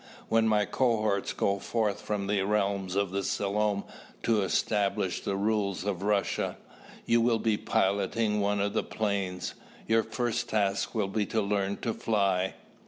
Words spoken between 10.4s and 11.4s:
task will be